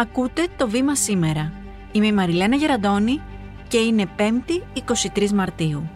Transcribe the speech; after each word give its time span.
Ακούτε 0.00 0.46
το 0.56 0.68
βήμα 0.68 0.94
σήμερα. 0.94 1.52
Είμαι 1.92 2.06
η 2.06 2.12
Μαριλένα 2.12 2.56
Γεραντώνη 2.56 3.20
και 3.68 3.78
είναι 3.78 4.06
5η 4.16 4.82
23 5.16 5.30
Μαρτίου. 5.30 5.90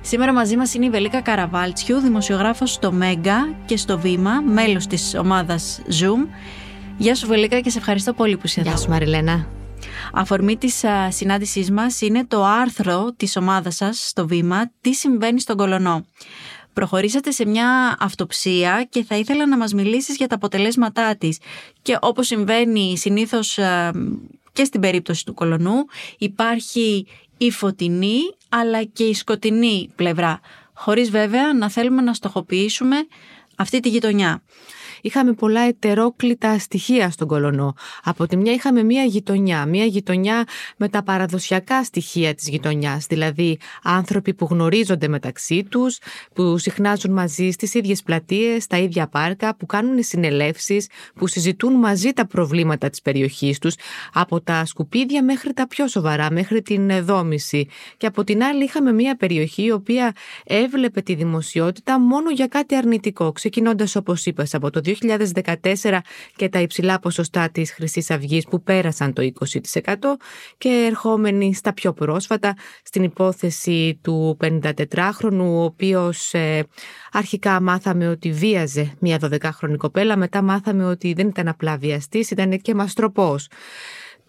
Σήμερα 0.00 0.32
μαζί 0.32 0.56
μας 0.56 0.74
είναι 0.74 0.86
η 0.86 0.90
Βελίκα 0.90 1.20
Καραβάλτσιου, 1.20 1.98
δημοσιογράφος 1.98 2.72
στο 2.72 2.92
Μέγκα 2.92 3.54
και 3.66 3.76
στο 3.76 3.98
Βήμα, 3.98 4.40
μέλος 4.40 4.86
της 4.86 5.14
ομάδας 5.14 5.80
Zoom. 5.88 6.28
Γεια 6.96 7.14
σου 7.14 7.26
Βελίκα 7.26 7.60
και 7.60 7.70
σε 7.70 7.78
ευχαριστώ 7.78 8.12
πολύ 8.12 8.36
που 8.36 8.46
είσαι 8.46 8.60
εδώ. 8.60 8.68
Γεια 8.68 8.78
σου 8.78 8.90
Μαριλένα. 8.90 9.46
Αφορμή 10.12 10.56
της 10.56 10.84
α, 10.84 11.10
συνάντησής 11.10 11.70
μας 11.70 12.00
είναι 12.00 12.26
το 12.26 12.44
άρθρο 12.44 13.12
της 13.16 13.36
ομάδας 13.36 13.76
σας 13.76 14.08
στο 14.08 14.26
Βήμα 14.26 14.70
«Τι 14.80 14.94
συμβαίνει 14.94 15.40
στον 15.40 15.56
Κολονό». 15.56 16.04
Προχωρήσατε 16.76 17.30
σε 17.30 17.46
μια 17.46 17.96
αυτοψία 18.00 18.86
και 18.90 19.04
θα 19.04 19.16
ήθελα 19.16 19.46
να 19.46 19.56
μας 19.56 19.72
μιλήσεις 19.72 20.16
για 20.16 20.26
τα 20.26 20.34
αποτελέσματά 20.34 21.16
της. 21.16 21.38
Και 21.82 21.98
όπως 22.00 22.26
συμβαίνει 22.26 22.98
συνήθως 22.98 23.58
α, 23.58 23.92
και 24.52 24.64
στην 24.64 24.80
περίπτωση 24.80 25.24
του 25.24 25.34
Κολονού 25.34 25.74
υπάρχει 26.18 27.06
η 27.36 27.50
φωτεινή 27.50 28.18
αλλά 28.48 28.84
και 28.84 29.04
η 29.04 29.14
σκοτεινή 29.14 29.90
πλευρά. 29.96 30.40
Χωρίς 30.74 31.10
βέβαια 31.10 31.54
να 31.54 31.70
θέλουμε 31.70 32.02
να 32.02 32.14
στοχοποιήσουμε 32.14 32.96
αυτή 33.56 33.80
τη 33.80 33.88
γειτονιά 33.88 34.42
είχαμε 35.06 35.32
πολλά 35.32 35.60
ετερόκλητα 35.60 36.58
στοιχεία 36.58 37.10
στον 37.10 37.28
Κολονό. 37.28 37.74
Από 38.04 38.26
τη 38.26 38.36
μια 38.36 38.52
είχαμε 38.52 38.82
μία 38.82 39.04
γειτονιά, 39.04 39.66
μία 39.66 39.84
γειτονιά 39.84 40.44
με 40.76 40.88
τα 40.88 41.02
παραδοσιακά 41.02 41.84
στοιχεία 41.84 42.34
της 42.34 42.48
γειτονιάς, 42.48 43.06
δηλαδή 43.06 43.58
άνθρωποι 43.82 44.34
που 44.34 44.46
γνωρίζονται 44.50 45.08
μεταξύ 45.08 45.64
τους, 45.64 45.98
που 46.34 46.58
συχνάζουν 46.58 47.12
μαζί 47.12 47.50
στις 47.50 47.74
ίδιες 47.74 48.02
πλατείες, 48.02 48.62
στα 48.62 48.78
ίδια 48.78 49.06
πάρκα, 49.08 49.56
που 49.56 49.66
κάνουν 49.66 50.02
συνελεύσεις, 50.02 50.88
που 51.14 51.26
συζητούν 51.26 51.72
μαζί 51.72 52.12
τα 52.12 52.26
προβλήματα 52.26 52.90
της 52.90 53.02
περιοχής 53.02 53.58
τους, 53.58 53.74
από 54.12 54.40
τα 54.40 54.64
σκουπίδια 54.64 55.24
μέχρι 55.24 55.52
τα 55.52 55.66
πιο 55.66 55.88
σοβαρά, 55.88 56.30
μέχρι 56.32 56.62
την 56.62 57.04
δόμηση. 57.04 57.68
Και 57.96 58.06
από 58.06 58.24
την 58.24 58.42
άλλη 58.42 58.64
είχαμε 58.64 58.92
μία 58.92 59.16
περιοχή 59.16 59.62
η 59.62 59.70
οποία 59.70 60.12
έβλεπε 60.44 61.00
τη 61.00 61.14
δημοσιότητα 61.14 62.00
μόνο 62.00 62.30
για 62.30 62.46
κάτι 62.46 62.76
αρνητικό, 62.76 63.32
ξεκινώντας 63.32 63.96
όπως 63.96 64.26
είπες 64.26 64.54
από 64.54 64.70
το 64.70 64.80
2014 65.02 65.98
και 66.36 66.48
τα 66.48 66.60
υψηλά 66.60 66.98
ποσοστά 66.98 67.50
της 67.50 67.72
χρυσής 67.72 68.10
αυγής 68.10 68.44
που 68.44 68.62
πέρασαν 68.62 69.12
το 69.12 69.22
20% 69.22 69.94
και 70.58 70.68
ερχόμενοι 70.68 71.54
στα 71.54 71.72
πιο 71.72 71.92
πρόσφατα 71.92 72.54
στην 72.82 73.02
υπόθεση 73.02 74.00
του 74.02 74.36
54χρονου 74.44 75.40
ο 75.40 75.62
οποίος 75.62 76.34
ε, 76.34 76.64
αρχικά 77.12 77.60
μάθαμε 77.60 78.08
ότι 78.08 78.32
βίαζε 78.32 78.92
μια 79.00 79.18
12χρονη 79.22 79.76
κοπέλα 79.76 80.16
μετά 80.16 80.42
μάθαμε 80.42 80.84
ότι 80.84 81.12
δεν 81.12 81.28
ήταν 81.28 81.48
απλά 81.48 81.76
βιαστής 81.76 82.30
ήταν 82.30 82.60
και 82.60 82.74
μαστροπός. 82.74 83.48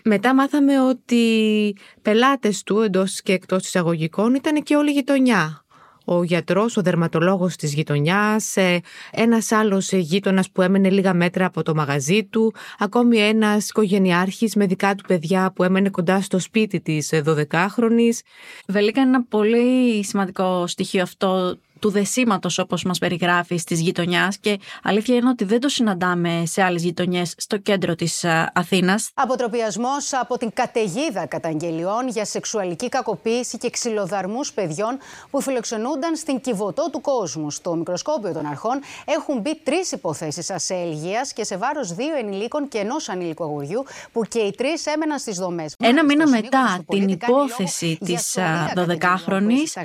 Μετά 0.04 0.36
μάθαμε 0.36 0.82
ότι 0.82 1.76
πελάτες 2.02 2.64
του 2.64 2.82
εντός 2.82 3.22
και 3.22 3.34
εκτός 3.34 3.66
εισαγωγικών 3.66 4.36
ήταν 4.36 4.64
και 4.64 4.76
όλη 4.76 4.90
η 4.90 4.94
γειτονιά 4.94 5.66
ο 6.10 6.24
γιατρός, 6.24 6.78
ο 6.78 6.82
δερματολόγος 6.82 7.56
της 7.56 7.74
γειτονιάς, 7.74 8.58
ε, 8.58 8.82
ένας 9.12 9.52
άλλος 9.52 9.92
γείτονας 9.92 10.52
που 10.52 10.62
έμενε 10.62 10.90
λίγα 10.90 11.14
μέτρα 11.14 11.46
από 11.46 11.64
το 11.64 11.76
μαγαζί 11.76 12.24
του, 12.24 12.54
ακόμη 12.80 13.18
ένας 13.18 13.70
οικογενειάρχης 13.70 14.56
με 14.56 14.66
δικά 14.66 14.96
του 14.96 15.04
παιδιά 15.08 15.52
που 15.56 15.64
έμενε 15.64 15.90
κοντά 15.90 16.22
στο 16.22 16.40
σπίτι 16.40 16.80
της 16.80 17.10
12χρονης. 17.14 18.20
Βελίκα 18.68 19.02
είναι 19.02 19.10
ένα 19.10 19.24
πολύ 19.24 20.04
σημαντικό 20.04 20.68
στοιχείο 20.68 21.02
αυτό 21.02 21.58
του 21.80 21.90
δεσίματος 21.90 22.58
όπως 22.58 22.84
μας 22.84 23.00
περιγράφει 23.00 23.62
τη 23.64 23.76
γειτονιάς 23.76 24.38
και 24.38 24.60
αλήθεια 24.84 25.16
είναι 25.16 25.30
ότι 25.30 25.44
δεν 25.44 25.60
το 25.60 25.70
συναντάμε 25.70 26.44
σε 26.46 26.64
άλλες 26.64 26.84
γειτονιές 26.84 27.34
στο 27.38 27.58
κέντρο 27.58 27.96
της 27.96 28.24
ε, 28.24 28.52
Αθήνας. 28.54 29.10
Αποτροπιασμός 29.14 30.14
από 30.14 30.38
την 30.38 30.52
καταιγίδα 30.54 31.26
καταγγελιών 31.26 32.08
για 32.08 32.26
σεξουαλική 32.26 32.90
κακοποίηση 32.90 33.58
και 33.58 33.70
ξυλοδαρμούς 33.70 34.54
παιδιών 34.54 34.98
που 35.30 35.42
φιλοξενούνταν 35.42 36.16
στην 36.16 36.42
κυβωτό 36.42 36.90
του 36.92 37.02
κόσμου. 37.02 37.52
Στο 37.52 37.76
μικροσκόπιο 37.76 38.34
των 38.34 38.46
αρχών 38.46 38.80
έχουν 39.06 39.40
μπει 39.40 39.60
τρεις 39.64 39.92
υποθέσεις 39.92 40.50
ασέλγειας 40.50 41.34
και 41.34 41.44
σε 41.44 41.58
βάρος 41.58 41.94
δύο 41.94 42.16
ενηλίκων 42.18 42.68
και 42.68 42.78
ενός 42.78 43.10
ανήλικου 43.10 43.44
αγοριού 43.44 43.84
που 44.12 44.22
και 44.24 44.40
οι 44.40 44.52
τρεις 44.52 44.86
έμεναν 44.86 45.20
στις 45.20 45.38
δομές. 45.38 45.76
Ένα 45.80 46.06
μήνα 46.06 46.28
μετά 46.28 46.80
την 46.88 47.08
υπόθεση 47.08 47.98
της 48.06 48.38
12χρονη, 48.76 49.82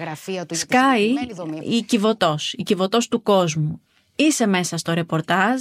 σκάει 0.50 1.14
η 1.60 1.81
η 1.82 1.84
κυβωτός, 1.84 2.52
η 2.52 2.62
κυβωτός 2.62 3.08
του 3.08 3.22
κόσμου. 3.22 3.80
Είσαι 4.16 4.46
μέσα 4.46 4.76
στο 4.76 4.92
ρεπορτάζ, 4.92 5.60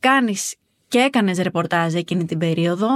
κάνεις 0.00 0.54
και 0.88 0.98
έκανες 0.98 1.38
ρεπορτάζ 1.38 1.94
εκείνη 1.94 2.24
την 2.24 2.38
περίοδο. 2.38 2.88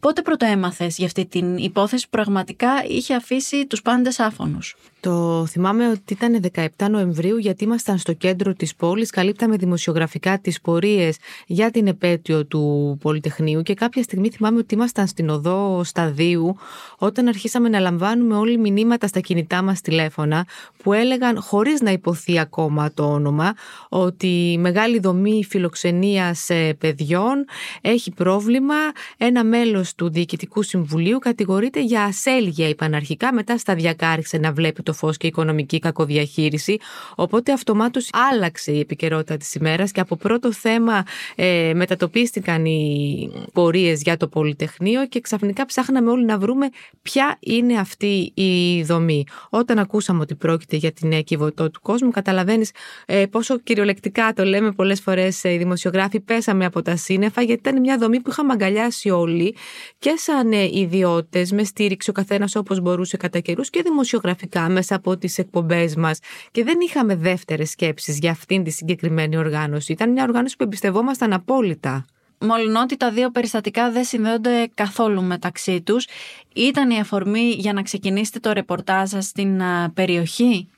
Πότε 0.00 0.22
πρώτο 0.22 0.46
έμαθες 0.46 0.96
για 0.96 1.06
αυτή 1.06 1.26
την 1.26 1.56
υπόθεση 1.56 2.04
που 2.04 2.10
πραγματικά 2.10 2.84
είχε 2.88 3.14
αφήσει 3.14 3.66
τους 3.66 3.82
πάντες 3.82 4.18
άφωνους; 4.20 4.76
Το 5.06 5.46
θυμάμαι 5.46 5.88
ότι 5.88 6.12
ήταν 6.12 6.40
17 6.54 6.66
Νοεμβρίου 6.90 7.36
γιατί 7.36 7.64
ήμασταν 7.64 7.98
στο 7.98 8.12
κέντρο 8.12 8.54
της 8.54 8.74
πόλης, 8.74 9.10
καλύπταμε 9.10 9.56
δημοσιογραφικά 9.56 10.38
τις 10.38 10.60
πορείες 10.60 11.16
για 11.46 11.70
την 11.70 11.86
επέτειο 11.86 12.44
του 12.46 12.96
Πολυτεχνείου 13.00 13.62
και 13.62 13.74
κάποια 13.74 14.02
στιγμή 14.02 14.30
θυμάμαι 14.30 14.58
ότι 14.58 14.74
ήμασταν 14.74 15.06
στην 15.06 15.28
οδό 15.28 15.84
Σταδίου 15.84 16.56
όταν 16.98 17.28
αρχίσαμε 17.28 17.68
να 17.68 17.78
λαμβάνουμε 17.78 18.36
όλοι 18.36 18.58
μηνύματα 18.58 19.06
στα 19.06 19.20
κινητά 19.20 19.62
μας 19.62 19.80
τηλέφωνα 19.80 20.46
που 20.82 20.92
έλεγαν 20.92 21.40
χωρίς 21.40 21.80
να 21.80 21.90
υποθεί 21.90 22.38
ακόμα 22.38 22.92
το 22.94 23.12
όνομα 23.12 23.54
ότι 23.88 24.52
η 24.52 24.58
μεγάλη 24.58 24.98
δομή 24.98 25.44
φιλοξενίας 25.44 26.50
ε, 26.50 26.74
παιδιών 26.78 27.44
έχει 27.80 28.10
πρόβλημα. 28.10 28.74
Ένα 29.16 29.44
μέλος 29.44 29.94
του 29.94 30.10
Διοικητικού 30.10 30.62
Συμβουλίου 30.62 31.18
κατηγορείται 31.18 31.82
για 31.82 32.02
ασέλγεια 32.02 32.68
είπαν 32.68 32.94
αρχικά, 32.94 33.32
μετά 33.32 33.58
σταδιακά 33.58 34.08
άρχισε 34.08 34.38
να 34.38 34.52
βλέπει 34.52 34.82
το 34.82 34.94
φως 34.96 35.16
και 35.16 35.26
οικονομική 35.26 35.78
κακοδιαχείριση. 35.78 36.78
Οπότε 37.14 37.52
αυτομάτως 37.52 38.08
άλλαξε 38.32 38.72
η 38.72 38.78
επικαιρότητα 38.78 39.36
της 39.36 39.54
ημέρας 39.54 39.92
και 39.92 40.00
από 40.00 40.16
πρώτο 40.16 40.52
θέμα 40.52 41.02
ε, 41.34 41.72
μετατοπίστηκαν 41.74 42.64
οι 42.64 43.30
πορείες 43.52 44.02
για 44.02 44.16
το 44.16 44.28
Πολυτεχνείο 44.28 45.06
και 45.06 45.20
ξαφνικά 45.20 45.66
ψάχναμε 45.66 46.10
όλοι 46.10 46.24
να 46.24 46.38
βρούμε 46.38 46.68
ποια 47.02 47.36
είναι 47.40 47.78
αυτή 47.78 48.32
η 48.34 48.82
δομή. 48.82 49.24
Όταν 49.50 49.78
ακούσαμε 49.78 50.20
ότι 50.20 50.34
πρόκειται 50.34 50.76
για 50.76 50.92
την 50.92 51.24
κυβωτό 51.24 51.70
του 51.70 51.80
κόσμου, 51.80 52.10
καταλαβαίνεις 52.10 52.70
ε, 53.06 53.26
πόσο 53.26 53.58
κυριολεκτικά 53.58 54.32
το 54.32 54.44
λέμε 54.44 54.72
πολλές 54.72 55.00
φορές 55.00 55.44
ε, 55.44 55.52
οι 55.52 55.56
δημοσιογράφοι, 55.56 56.20
πέσαμε 56.20 56.64
από 56.64 56.82
τα 56.82 56.96
σύννεφα, 56.96 57.42
γιατί 57.42 57.68
ήταν 57.68 57.80
μια 57.80 57.98
δομή 57.98 58.20
που 58.20 58.30
είχαμε 58.30 58.52
αγκαλιάσει 58.52 59.10
όλοι 59.10 59.56
και 59.98 60.14
σαν 60.16 60.52
ε, 60.52 60.64
ιδιώτες, 60.72 61.52
με 61.52 61.64
στήριξη 61.64 62.10
ο 62.10 62.12
καθένας 62.12 62.54
όπως 62.54 62.80
μπορούσε 62.80 63.16
κατά 63.16 63.40
καιρούς 63.40 63.70
και 63.70 63.82
δημοσιογραφικά 63.82 64.68
μέσα 64.68 64.85
από 64.92 65.16
τις 65.16 65.38
εκπομπές 65.38 65.96
μας 65.96 66.18
και 66.50 66.64
δεν 66.64 66.76
είχαμε 66.80 67.16
δεύτερες 67.16 67.70
σκέψεις 67.70 68.18
για 68.18 68.30
αυτήν 68.30 68.64
τη 68.64 68.70
συγκεκριμένη 68.70 69.36
οργάνωση. 69.36 69.92
Ήταν 69.92 70.12
μια 70.12 70.22
οργάνωση 70.22 70.56
που 70.56 70.64
εμπιστευόμασταν 70.64 71.32
απόλυτα. 71.32 72.06
Μόλον 72.40 72.76
ότι 72.76 72.96
τα 72.96 73.10
δύο 73.10 73.30
περιστατικά 73.30 73.90
δεν 73.90 74.04
συνδέονται 74.04 74.70
καθόλου 74.74 75.22
μεταξύ 75.22 75.82
τους, 75.82 76.06
ήταν 76.54 76.90
η 76.90 76.98
αφορμή 76.98 77.54
για 77.58 77.72
να 77.72 77.82
ξεκινήσετε 77.82 78.38
το 78.38 78.52
ρεπορτάζ 78.52 79.10
σας 79.10 79.24
στην 79.24 79.60
περιοχή; 79.94 80.68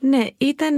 Ναι, 0.00 0.26
ήταν 0.38 0.76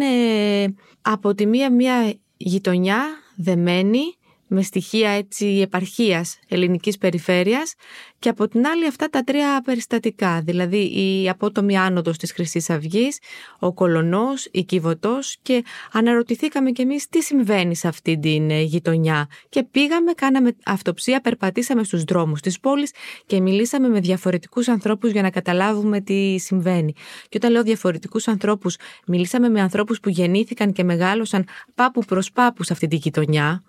από 1.02 1.34
τη 1.34 1.46
μία 1.46 1.72
μια 1.72 2.14
γειτονιά 2.36 3.04
δεμένη 3.36 4.00
με 4.48 4.62
στοιχεία 4.62 5.10
έτσι 5.10 5.46
επαρχίας 5.46 6.38
ελληνικής 6.48 6.98
περιφέρειας 6.98 7.74
και 8.18 8.28
από 8.28 8.48
την 8.48 8.66
άλλη 8.66 8.86
αυτά 8.86 9.08
τα 9.08 9.22
τρία 9.22 9.62
περιστατικά, 9.64 10.40
δηλαδή 10.40 11.00
η 11.00 11.28
απότομη 11.28 11.78
άνοδος 11.78 12.16
της 12.16 12.32
χρυσής 12.32 12.70
αυγής, 12.70 13.18
ο 13.58 13.72
κολονός, 13.72 14.48
η 14.50 14.64
Κιβωτός 14.64 15.36
και 15.42 15.64
αναρωτηθήκαμε 15.92 16.70
κι 16.70 16.82
εμείς 16.82 17.08
τι 17.08 17.22
συμβαίνει 17.22 17.76
σε 17.76 17.88
αυτή 17.88 18.18
την 18.18 18.50
ε, 18.50 18.60
γειτονιά 18.60 19.28
και 19.48 19.62
πήγαμε, 19.62 20.12
κάναμε 20.12 20.56
αυτοψία, 20.64 21.20
περπατήσαμε 21.20 21.84
στους 21.84 22.04
δρόμους 22.04 22.40
της 22.40 22.60
πόλης 22.60 22.92
και 23.26 23.40
μιλήσαμε 23.40 23.88
με 23.88 24.00
διαφορετικούς 24.00 24.68
ανθρώπους 24.68 25.10
για 25.10 25.22
να 25.22 25.30
καταλάβουμε 25.30 26.00
τι 26.00 26.38
συμβαίνει. 26.38 26.92
Και 27.28 27.36
όταν 27.36 27.50
λέω 27.50 27.62
διαφορετικούς 27.62 28.28
ανθρώπους, 28.28 28.76
μιλήσαμε 29.06 29.48
με 29.48 29.60
ανθρώπους 29.60 30.00
που 30.00 30.08
γεννήθηκαν 30.08 30.72
και 30.72 30.84
μεγάλωσαν 30.84 31.46
πάπου 31.74 32.04
προς 32.04 32.32
πάπου 32.32 32.62
σε 32.62 32.72
αυτή 32.72 32.86
τη 32.86 32.96
γειτονιά, 32.96 33.62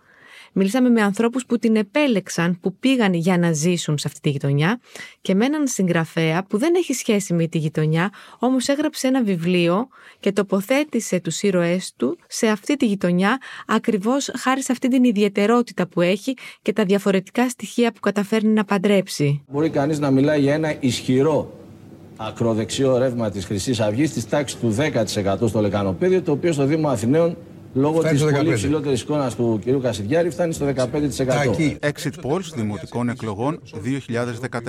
Μιλήσαμε 0.54 0.90
με 0.90 1.01
ανθρώπους 1.01 1.46
που 1.46 1.57
την 1.57 1.75
επέλεξαν, 1.75 2.60
που 2.60 2.75
πήγαν 2.75 3.13
για 3.13 3.38
να 3.38 3.51
ζήσουν 3.51 3.98
σε 3.98 4.07
αυτή 4.07 4.19
τη 4.19 4.30
γειτονιά 4.30 4.80
και 5.22 5.36
με 5.36 5.46
έναν 5.46 5.68
συγγραφέα 5.68 6.44
που 6.44 6.57
δεν 6.57 6.74
έχει 6.75 6.94
σχέση 6.94 7.34
με 7.34 7.48
τη 7.48 7.57
γειτονιά, 7.57 8.10
όμως 8.40 8.68
έγραψε 8.68 9.07
ένα 9.07 9.24
βιβλίο 9.24 9.88
και 10.19 10.31
τοποθέτησε 10.31 11.19
τους 11.19 11.42
ήρωές 11.42 11.94
του 11.98 12.18
σε 12.28 12.48
αυτή 12.48 12.75
τη 12.75 12.86
γειτονιά 12.86 13.38
ακριβώς 13.68 14.31
χάρη 14.38 14.63
σε 14.63 14.72
αυτή 14.72 14.88
την 14.88 15.04
ιδιαιτερότητα 15.04 15.88
που 15.88 16.01
έχει 16.01 16.34
και 16.62 16.74
τα 16.74 16.84
διαφορετικά 16.84 17.50
στοιχεία 17.50 17.92
που 17.92 18.00
καταφέρνει 18.00 18.54
να 18.54 18.63
παντρέψει. 18.66 19.44
Μπορεί 19.48 19.69
κανείς 19.69 20.00
να 20.00 20.12
μιλάει 20.12 20.42
για 20.42 20.54
ένα 20.54 20.75
ισχυρό 20.80 21.54
ακροδεξιό 22.16 22.98
ρεύμα 22.98 23.30
της 23.30 23.46
χρυσής 23.46 23.80
Αυγής 23.80 24.13
της 24.13 24.30
τάξης 24.30 24.60
του 24.60 24.75
10% 24.75 25.48
στο 25.48 25.60
λεκανοπέδιο, 25.60 26.22
το 26.22 26.31
οποίο 26.31 26.54
στο 26.54 26.66
Δήμο 26.66 26.88
Αθηναίων 26.88 27.38
λόγω 27.74 28.00
Φτάνει 28.00 28.18
της 28.18 28.21
στο 28.21 28.31
πολύ 28.36 28.50
15. 28.50 28.54
ψηλότερης 28.54 29.01
εικόνας 29.01 29.36
του 29.36 29.62
κ. 29.66 29.81
Κασιδιάρη 29.81 30.30
φτάνει 30.30 30.54
στο 30.54 30.66
15%. 30.66 30.71
Εκεί. 31.44 31.77
Exit 31.81 32.25
polls 32.25 32.54
δημοτικών 32.56 33.10
εκλογών 33.10 33.62
2014. 33.74 34.60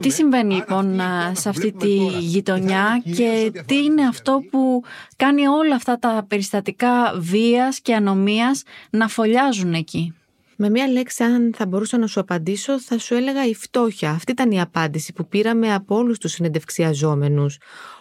Τι 0.00 0.10
συμβαίνει 0.10 0.54
λοιπόν 0.54 1.00
α, 1.00 1.32
σε 1.34 1.48
αυτή 1.48 1.72
τη 1.72 1.96
γειτονιά 2.18 3.02
και 3.16 3.52
τι 3.66 3.76
είναι 3.76 4.02
αυτό 4.02 4.42
που 4.50 4.82
κάνει 5.16 5.46
όλα 5.46 5.74
αυτά 5.74 5.98
τα 5.98 6.24
περιστατικά 6.28 7.14
βίας 7.18 7.80
και 7.80 7.94
ανομίας 7.94 8.62
να 8.90 9.08
φωλιάζουν 9.08 9.74
εκεί; 9.74 10.14
Με 10.56 10.70
μία 10.70 10.88
λέξη, 10.88 11.24
αν 11.24 11.54
θα 11.56 11.66
μπορούσα 11.66 11.98
να 11.98 12.06
σου 12.06 12.20
απαντήσω, 12.20 12.80
θα 12.80 12.98
σου 12.98 13.14
έλεγα 13.14 13.46
η 13.46 13.54
φτώχεια. 13.54 14.10
Αυτή 14.10 14.32
ήταν 14.32 14.50
η 14.50 14.60
απάντηση 14.60 15.12
που 15.12 15.28
πήραμε 15.28 15.74
από 15.74 15.96
όλους 15.96 16.18
τους 16.18 16.32
συνεντευξιαζόμενους 16.32 17.58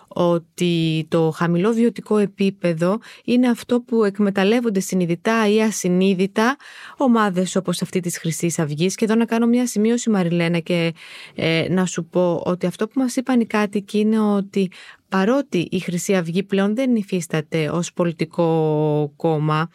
ότι 0.09 1.05
το 1.09 1.31
χαμηλό 1.31 1.71
βιωτικό 1.71 2.17
επίπεδο 2.17 2.99
είναι 3.25 3.49
αυτό 3.49 3.81
που 3.81 4.03
εκμεταλλεύονται 4.03 4.79
συνειδητά 4.79 5.49
ή 5.49 5.61
ασυνείδητα 5.61 6.57
ομάδες 6.97 7.55
όπως 7.55 7.81
αυτή 7.81 7.99
της 7.99 8.17
χρυσής 8.17 8.59
Αυγής. 8.59 8.95
Και 8.95 9.05
εδώ 9.05 9.15
να 9.15 9.25
κάνω 9.25 9.45
μια 9.45 9.67
σημείωση 9.67 10.09
Μαριλένα 10.09 10.59
και 10.59 10.93
ε, 11.35 11.65
να 11.69 11.85
σου 11.85 12.05
πω 12.05 12.41
ότι 12.45 12.65
αυτό 12.65 12.87
που 12.87 12.99
μας 12.99 13.15
είπαν 13.15 13.39
οι 13.39 13.45
κάτοικοι 13.45 13.99
είναι 13.99 14.19
ότι 14.19 14.71
παρότι 15.09 15.67
η 15.71 15.79
Χρυσή 15.79 16.15
Αυγή 16.15 16.43
πλέον 16.43 16.75
δεν 16.75 16.95
υφίσταται 16.95 17.69
ως 17.69 17.93
πολιτικό 17.93 19.13
κόμμα, 19.15 19.69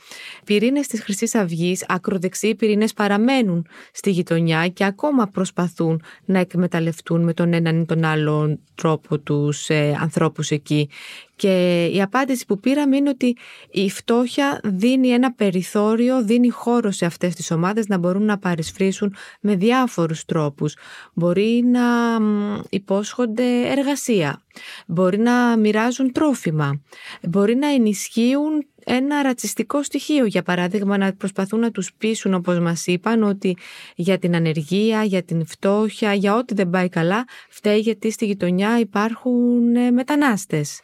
πυρήνες 0.44 0.86
της 0.86 1.02
Χρυσής 1.02 1.34
Αυγής, 1.34 1.84
ακροδεξιοί 1.88 2.54
πυρήνες 2.54 2.92
παραμένουν 2.92 3.66
στη 3.92 4.10
γειτονιά 4.10 4.68
και 4.68 4.84
ακόμα 4.84 5.26
προσπαθούν 5.26 6.02
να 6.24 6.38
εκμεταλλευτούν 6.38 7.22
με 7.22 7.32
τον 7.34 7.52
έναν 7.52 7.80
ή 7.80 7.84
τον 7.84 8.04
άλλον 8.04 8.60
τρόπο 8.74 9.18
τους 9.18 9.68
ε, 9.68 9.98
ανθρώπους 10.00 10.50
εκεί. 10.50 10.88
Και 11.36 11.84
η 11.84 12.02
απάντηση 12.02 12.46
που 12.46 12.60
πήραμε 12.60 12.96
είναι 12.96 13.08
ότι 13.08 13.36
η 13.70 13.90
φτώχεια 13.90 14.60
δίνει 14.64 15.08
ένα 15.08 15.32
περιθώριο, 15.32 16.24
δίνει 16.24 16.48
χώρο 16.48 16.90
σε 16.90 17.04
αυτές 17.06 17.34
τις 17.34 17.50
ομάδες 17.50 17.86
να 17.86 17.98
μπορούν 17.98 18.24
να 18.24 18.38
παρισφρήσουν 18.38 19.14
με 19.40 19.56
διάφορους 19.56 20.24
τρόπους. 20.24 20.76
Μπορεί 21.14 21.62
να 21.66 22.20
μ, 22.20 22.60
υπόσχονται 22.70 23.68
εργασία, 23.70 24.42
μπορεί 24.86 25.18
να 25.18 25.56
μοιράζουν 25.56 26.12
τρόφιμα, 26.12 26.80
μπορεί 27.22 27.54
να 27.54 27.68
ενισχύουν 27.68 28.66
ένα 28.84 29.22
ρατσιστικό 29.22 29.82
στοιχείο, 29.82 30.24
για 30.24 30.42
παράδειγμα 30.42 30.98
να 30.98 31.12
προσπαθούν 31.12 31.60
να 31.60 31.70
τους 31.70 31.92
πείσουν 31.98 32.34
όπως 32.34 32.58
μας 32.58 32.86
είπαν 32.86 33.22
ότι 33.22 33.56
για 33.94 34.18
την 34.18 34.34
ανεργία, 34.34 35.04
για 35.04 35.22
την 35.22 35.46
φτώχεια, 35.46 36.14
για 36.14 36.36
ό,τι 36.36 36.54
δεν 36.54 36.70
πάει 36.70 36.88
καλά 36.88 37.24
φταίει 37.48 37.78
γιατί 37.78 38.10
στη 38.10 38.26
γειτονιά 38.26 38.78
υπάρχουν 38.78 39.76
ε, 39.76 39.90
μετανάστες. 39.90 40.80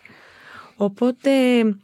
Οπότε 0.82 1.30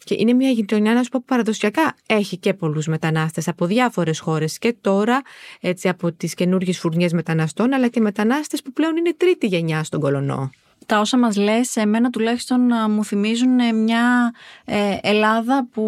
και 0.05 0.15
είναι 0.19 0.33
μια 0.33 0.51
γειτονιά 0.51 0.95
να 0.95 1.03
σου 1.03 1.09
πω 1.09 1.19
που 1.19 1.25
παραδοσιακά 1.25 1.95
έχει 2.07 2.37
και 2.37 2.55
πολλούς 2.55 2.87
μετανάστες 2.87 3.49
από 3.49 3.67
διάφορες 3.67 4.19
χώρες 4.19 4.59
και 4.59 4.75
τώρα 4.81 5.23
έτσι 5.61 5.89
από 5.89 6.13
τις 6.13 6.35
καινούργιες 6.35 6.79
φουρνιές 6.79 7.13
μεταναστών 7.13 7.73
αλλά 7.73 7.89
και 7.89 8.01
μετανάστες 8.01 8.63
που 8.63 8.73
πλέον 8.73 8.97
είναι 8.97 9.15
τρίτη 9.17 9.47
γενιά 9.47 9.85
στον 9.85 10.01
Κολονό. 10.01 10.51
Τα 10.87 11.01
όσα 11.01 11.19
μας 11.19 11.37
λες, 11.37 11.77
εμένα 11.77 12.11
τουλάχιστον 12.11 12.73
α, 12.73 12.89
μου 12.89 13.05
θυμίζουν 13.05 13.59
ε, 13.59 13.73
μια 13.73 14.35
ε, 14.65 14.97
Ελλάδα 15.03 15.69
που 15.73 15.83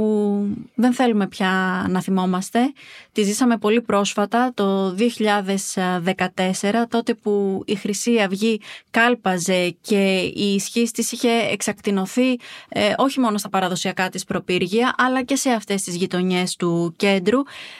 δεν 0.74 0.92
θέλουμε 0.92 1.26
πια 1.26 1.84
να 1.88 2.02
θυμόμαστε. 2.02 2.72
Τη 3.12 3.22
ζήσαμε 3.22 3.56
πολύ 3.58 3.80
πρόσφατα, 3.82 4.52
το 4.54 4.96
2014, 4.98 6.84
τότε 6.88 7.14
που 7.14 7.62
η 7.66 7.74
Χρυσή 7.74 8.18
Αυγή 8.18 8.60
κάλπαζε 8.90 9.76
και 9.80 10.18
η 10.34 10.54
ισχύ 10.54 10.90
της 10.92 11.12
είχε 11.12 11.30
εξακτηνωθεί 11.50 12.38
ε, 12.68 12.92
όχι 12.96 13.20
μόνο 13.20 13.38
στα 13.38 13.48
παραδοσιακά 13.48 14.08
της 14.08 14.24
προπύργια, 14.24 14.94
αλλά 14.98 15.22
και 15.22 15.36
σε 15.36 15.50
αυτές 15.50 15.82
τις 15.82 15.96
γειτονιές 15.96 16.56
του 16.56 16.94
κέντρου. 16.96 17.38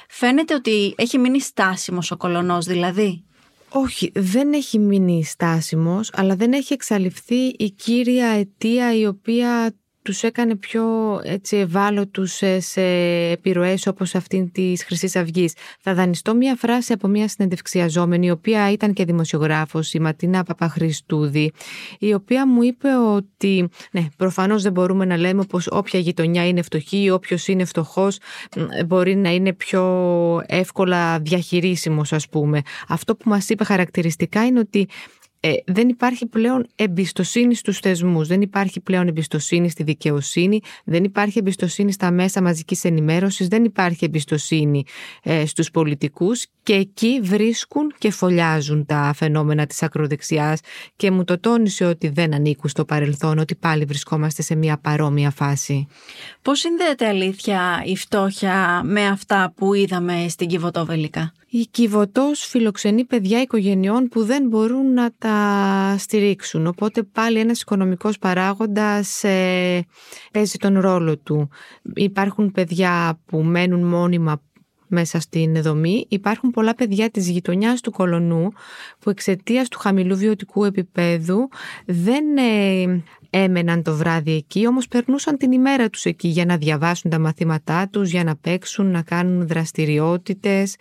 Φαίνεται 0.08 0.54
ότι 0.54 0.94
έχει 0.96 1.18
μείνει 1.18 1.40
στάσιμος 1.40 2.10
ο 2.10 2.16
κολονός 2.16 2.66
δηλαδή. 2.66 3.22
Όχι, 3.70 4.12
δεν 4.14 4.52
έχει 4.52 4.78
μείνει 4.78 5.24
στάσιμος, 5.24 6.10
αλλά 6.12 6.36
δεν 6.36 6.52
έχει 6.52 6.72
εξαλειφθεί 6.72 7.46
η 7.46 7.70
κύρια 7.70 8.26
αιτία 8.26 8.94
η 8.94 9.06
οποία 9.06 9.74
τους 10.08 10.22
έκανε 10.22 10.56
πιο 10.56 10.84
έτσι, 11.24 11.56
ευάλωτους 11.56 12.32
σε, 12.32 12.60
σε 12.60 12.82
επιρροές 13.30 13.86
όπως 13.86 14.14
αυτήν 14.14 14.52
της 14.52 14.84
Χρυσής 14.84 15.16
Αυγής. 15.16 15.54
Θα 15.80 15.94
δανειστώ 15.94 16.34
μια 16.34 16.56
φράση 16.56 16.92
από 16.92 17.08
μια 17.08 17.28
συνεντευξιαζόμενη, 17.28 18.26
η 18.26 18.30
οποία 18.30 18.70
ήταν 18.70 18.92
και 18.92 19.04
δημοσιογράφος, 19.04 19.92
η 19.92 20.00
Ματίνα 20.00 20.42
Παπαχρηστούδη, 20.42 21.52
η 21.98 22.14
οποία 22.14 22.46
μου 22.46 22.62
είπε 22.62 22.88
ότι, 22.96 23.68
ναι, 23.90 24.06
προφανώς 24.16 24.62
δεν 24.62 24.72
μπορούμε 24.72 25.04
να 25.04 25.16
λέμε 25.16 25.44
πως 25.44 25.66
όποια 25.70 26.00
γειτονιά 26.00 26.48
είναι 26.48 26.62
φτωχή 26.62 27.02
ή 27.02 27.10
όποιος 27.10 27.48
είναι 27.48 27.64
φτωχός 27.64 28.18
μ, 28.56 28.86
μπορεί 28.86 29.16
να 29.16 29.30
είναι 29.30 29.52
πιο 29.52 29.82
εύκολα 30.46 31.18
διαχειρίσιμος 31.18 32.12
ας 32.12 32.28
πούμε. 32.28 32.62
Αυτό 32.88 33.16
που 33.16 33.28
μας 33.28 33.48
είπε 33.48 33.64
χαρακτηριστικά 33.64 34.46
είναι 34.46 34.58
ότι 34.58 34.88
ε, 35.40 35.52
δεν 35.66 35.88
υπάρχει 35.88 36.26
πλέον 36.26 36.66
εμπιστοσύνη 36.74 37.54
στους 37.54 37.78
θεσμούς, 37.78 38.28
δεν 38.28 38.40
υπάρχει 38.40 38.80
πλέον 38.80 39.08
εμπιστοσύνη 39.08 39.70
στη 39.70 39.82
δικαιοσύνη, 39.82 40.60
δεν 40.84 41.04
υπάρχει 41.04 41.38
εμπιστοσύνη 41.38 41.92
στα 41.92 42.10
μέσα 42.10 42.42
μαζικής 42.42 42.84
ενημέρωσης, 42.84 43.48
δεν 43.48 43.64
υπάρχει 43.64 44.04
εμπιστοσύνη 44.04 44.84
ε, 45.22 45.46
στους 45.46 45.70
πολιτικούς 45.70 46.46
και 46.68 46.74
εκεί 46.74 47.20
βρίσκουν 47.22 47.94
και 47.98 48.10
φωλιάζουν 48.10 48.86
τα 48.86 49.12
φαινόμενα 49.16 49.66
της 49.66 49.82
ακροδεξιάς 49.82 50.60
και 50.96 51.10
μου 51.10 51.24
το 51.24 51.40
τόνισε 51.40 51.84
ότι 51.84 52.08
δεν 52.08 52.34
ανήκουν 52.34 52.70
στο 52.70 52.84
παρελθόν, 52.84 53.38
ότι 53.38 53.54
πάλι 53.54 53.84
βρισκόμαστε 53.84 54.42
σε 54.42 54.54
μια 54.54 54.78
παρόμοια 54.78 55.30
φάση. 55.30 55.86
Πώς 56.42 56.58
συνδέεται 56.58 57.06
αλήθεια 57.06 57.82
η 57.84 57.96
φτώχεια 57.96 58.82
με 58.84 59.06
αυτά 59.06 59.52
που 59.56 59.74
είδαμε 59.74 60.26
στην 60.28 60.48
Κιβωτόβελικα. 60.48 61.32
Η 61.50 61.68
Κιβωτός 61.70 62.44
φιλοξενεί 62.46 63.04
παιδιά 63.04 63.40
οικογενειών 63.40 64.08
που 64.08 64.24
δεν 64.24 64.46
μπορούν 64.48 64.92
να 64.92 65.10
τα 65.18 65.94
στηρίξουν. 65.98 66.66
Οπότε 66.66 67.02
πάλι 67.02 67.38
ένας 67.38 67.60
οικονομικός 67.60 68.18
παράγοντας 68.18 69.24
ε, 69.24 69.86
παίζει 70.32 70.56
τον 70.56 70.80
ρόλο 70.80 71.18
του. 71.18 71.48
Υπάρχουν 71.94 72.50
παιδιά 72.50 73.20
που 73.26 73.38
μένουν 73.38 73.84
μόνιμα 73.84 74.42
μέσα 74.88 75.20
στην 75.20 75.62
δομή. 75.62 76.06
Υπάρχουν 76.08 76.50
πολλά 76.50 76.74
παιδιά 76.74 77.10
της 77.10 77.28
γειτονιάς 77.28 77.80
του 77.80 77.90
Κολονού 77.90 78.52
που 78.98 79.10
εξαιτίας 79.10 79.68
του 79.68 79.78
χαμηλού 79.78 80.16
βιωτικού 80.16 80.64
επίπεδου 80.64 81.48
δεν 81.86 82.24
ε, 82.36 83.02
έμεναν 83.30 83.82
το 83.82 83.94
βράδυ 83.94 84.32
εκεί, 84.32 84.66
όμως 84.66 84.88
περνούσαν 84.88 85.36
την 85.36 85.52
ημέρα 85.52 85.90
τους 85.90 86.04
εκεί 86.04 86.28
για 86.28 86.44
να 86.44 86.56
διαβάσουν 86.56 87.10
τα 87.10 87.18
μαθήματά 87.18 87.88
τους, 87.88 88.10
για 88.10 88.24
να 88.24 88.36
παίξουν, 88.36 88.90
να 88.90 89.02
κάνουν 89.02 89.46
δραστηριότητες. 89.46 90.76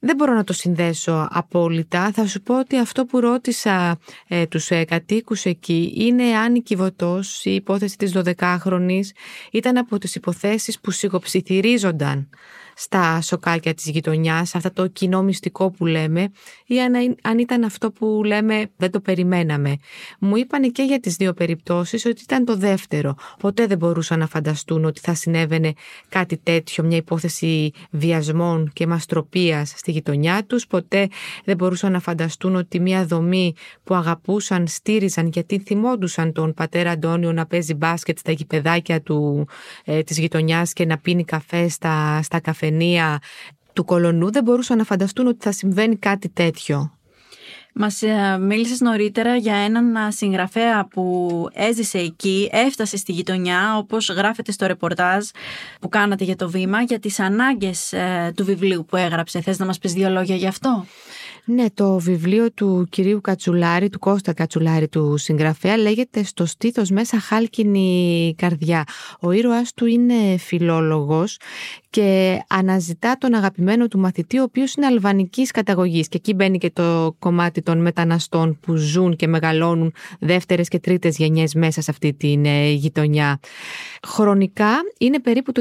Δεν 0.00 0.16
μπορώ 0.16 0.34
να 0.34 0.44
το 0.44 0.52
συνδέσω 0.52 1.28
απόλυτα. 1.30 2.12
Θα 2.12 2.26
σου 2.26 2.42
πω 2.42 2.58
ότι 2.58 2.78
αυτό 2.78 3.04
που 3.04 3.20
ρώτησα 3.20 3.98
ε, 4.28 4.46
τους 4.46 4.70
ε, 4.70 4.84
κατοίκους 4.84 5.44
εκεί 5.44 5.92
είναι 5.96 6.22
αν 6.22 6.54
η 6.54 6.60
Κιβωτός, 6.60 7.44
η 7.44 7.54
υπόθεση 7.54 7.96
της 7.96 8.12
12χρονης, 8.14 9.06
ήταν 9.52 9.76
από 9.76 9.98
τις 9.98 10.14
υποθέσεις 10.14 10.80
που 10.80 10.90
σιγοψιθυρίζονταν 10.90 12.28
στα 12.74 13.20
σοκάκια 13.20 13.74
της 13.74 13.86
γειτονιάς, 13.86 14.54
αυτά 14.54 14.72
το 14.72 14.86
κοινό 14.86 15.22
μυστικό 15.22 15.70
που 15.70 15.86
λέμε 15.86 16.30
ή 16.66 16.80
αν, 16.80 17.16
αν 17.22 17.38
ήταν 17.38 17.64
αυτό 17.64 17.90
που 17.90 18.22
λέμε 18.24 18.70
δεν 18.76 18.90
το 18.90 19.00
περιμέναμε. 19.00 19.76
Μου 20.18 20.36
είπανε 20.36 20.68
και 20.68 20.82
για 20.82 21.00
τις 21.00 21.16
δύο 21.16 21.32
περιπτώσεις 21.32 22.04
ότι 22.04 22.22
ήταν 22.22 22.44
το 22.44 22.56
δεύτερο. 22.56 23.14
Ποτέ 23.38 23.66
δεν 23.66 23.78
μπορούσαν 23.78 24.18
να 24.18 24.26
φανταστούν 24.26 24.84
ότι 24.84 25.00
θα 25.00 25.14
συνέβαινε 25.14 25.72
κάτι 26.08 26.36
τέτοιο, 26.36 26.84
μια 26.84 26.96
υπόθεση 26.96 27.70
βιασμών 27.90 28.70
και 28.72 28.86
μαστροπίας 28.86 29.72
στη 29.76 29.90
γειτονιά 29.90 30.44
τους. 30.46 30.66
Ποτέ 30.66 31.08
δεν 31.44 31.56
μπορούσαν 31.56 31.92
να 31.92 32.00
φανταστούν 32.00 32.56
ότι 32.56 32.80
μια 32.80 33.04
δομή 33.04 33.54
που 33.84 33.94
αγαπούσαν, 33.94 34.66
στήριζαν 34.66 35.26
γιατί 35.26 35.58
θυμόντουσαν 35.58 36.32
τον 36.32 36.54
πατέρα 36.54 36.90
Αντώνιο 36.90 37.32
να 37.32 37.46
παίζει 37.46 37.74
μπάσκετ 37.74 38.18
στα 38.18 38.32
γηπεδάκια 38.32 39.00
του, 39.00 39.48
ε, 39.84 40.02
της 40.02 40.18
γειτονιάς 40.18 40.72
και 40.72 40.84
να 40.84 40.98
πίνει 40.98 41.24
καφέ 41.24 41.68
στα, 41.68 42.22
στα 42.22 42.40
καφενεία 42.62 43.18
του 43.72 43.84
κολονού 43.84 44.32
δεν 44.32 44.42
μπορούσαν 44.42 44.78
να 44.78 44.84
φανταστούν 44.84 45.26
ότι 45.26 45.38
θα 45.40 45.52
συμβαίνει 45.52 45.96
κάτι 45.96 46.28
τέτοιο. 46.28 46.96
Μας 47.74 48.02
ε, 48.02 48.38
μίλησες 48.40 48.80
νωρίτερα 48.80 49.36
για 49.36 49.54
έναν 49.54 49.96
α, 49.96 50.10
συγγραφέα 50.10 50.88
που 50.88 51.48
έζησε 51.52 51.98
εκεί, 51.98 52.48
έφτασε 52.52 52.96
στη 52.96 53.12
γειτονιά, 53.12 53.76
όπως 53.76 54.08
γράφεται 54.08 54.52
στο 54.52 54.66
ρεπορτάζ 54.66 55.26
που 55.80 55.88
κάνατε 55.88 56.24
για 56.24 56.36
το 56.36 56.50
βήμα, 56.50 56.82
για 56.82 56.98
τις 56.98 57.20
ανάγκες 57.20 57.92
ε, 57.92 58.32
του 58.36 58.44
βιβλίου 58.44 58.84
που 58.88 58.96
έγραψε. 58.96 59.40
Θες 59.40 59.58
να 59.58 59.66
μας 59.66 59.78
πεις 59.78 59.92
δύο 59.92 60.08
λόγια 60.08 60.36
γι' 60.36 60.46
αυτό; 60.46 60.86
Ναι, 61.44 61.64
το 61.74 61.98
βιβλίο 61.98 62.52
του 62.52 62.86
κυρίου 62.90 63.20
Κατσουλάρη, 63.20 63.88
του 63.88 63.98
Κώστα 63.98 64.32
Κατσουλάρη 64.32 64.88
του 64.88 65.16
συγγραφέα 65.16 65.76
λέγεται 65.76 66.24
«Στο 66.24 66.46
στήθος 66.46 66.90
μέσα 66.90 67.20
χάλκινη 67.20 68.34
καρδιά». 68.38 68.84
Ο 69.20 69.30
ήρωας 69.30 69.74
του 69.74 69.86
είναι 69.86 70.36
φιλόλογος 70.38 71.36
και 71.90 72.38
αναζητά 72.48 73.16
τον 73.18 73.34
αγαπημένο 73.34 73.88
του 73.88 73.98
μαθητή, 73.98 74.38
ο 74.38 74.42
οποίος 74.42 74.74
είναι 74.74 74.86
αλβανικής 74.86 75.50
καταγωγής 75.50 76.08
και 76.08 76.16
εκεί 76.16 76.34
μπαίνει 76.34 76.58
και 76.58 76.70
το 76.70 77.16
κομμάτι 77.18 77.62
των 77.62 77.78
μεταναστών 77.78 78.58
που 78.60 78.76
ζουν 78.76 79.16
και 79.16 79.26
μεγαλώνουν 79.26 79.92
δεύτερες 80.20 80.68
και 80.68 80.78
τρίτες 80.78 81.16
γενιές 81.16 81.54
μέσα 81.54 81.80
σε 81.80 81.90
αυτή 81.90 82.14
την 82.14 82.44
ε, 82.44 82.70
γειτονιά. 82.70 83.38
Χρονικά 84.06 84.72
είναι 84.98 85.20
περίπου 85.20 85.52
το 85.52 85.60